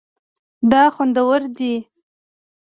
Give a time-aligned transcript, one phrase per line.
[0.71, 1.73] دا خوندور دی